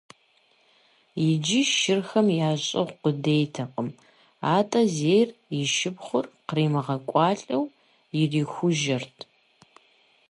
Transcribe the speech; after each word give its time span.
Иджы 1.27 1.61
шырхэм 1.77 2.27
ящӀыгъу 2.49 2.97
къудейтэкъым, 3.01 3.89
атӀэ 4.55 4.81
зейр– 4.95 5.29
и 5.59 5.61
шыпхъур– 5.75 6.25
къримыгъэкӀуалӀэу, 6.47 7.63
ирихужьэрт. 8.19 9.17